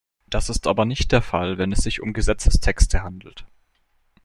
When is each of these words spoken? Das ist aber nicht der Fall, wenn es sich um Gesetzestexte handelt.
Das 0.31 0.49
ist 0.49 0.65
aber 0.65 0.85
nicht 0.85 1.11
der 1.11 1.21
Fall, 1.21 1.59
wenn 1.59 1.71
es 1.71 1.83
sich 1.83 2.01
um 2.01 2.11
Gesetzestexte 2.13 3.03
handelt. 3.03 3.45